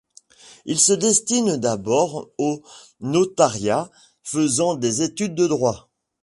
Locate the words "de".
5.35-5.45